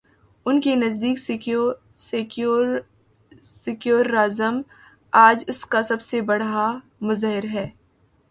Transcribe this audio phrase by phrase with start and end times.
[0.45, 1.19] ان کے نزدیک
[3.43, 4.61] سیکولرازم،
[5.13, 6.79] آج اس کا سب سے بڑا
[7.01, 7.69] مظہر ہے۔